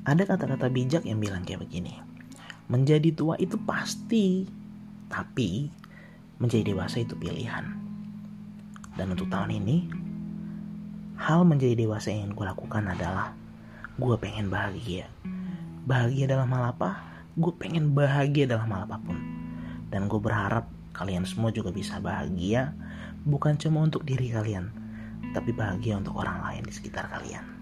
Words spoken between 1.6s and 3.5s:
begini. Menjadi tua